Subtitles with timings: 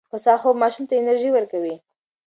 [0.13, 1.75] هوسا خوب ماشوم ته انرژي ورکوي.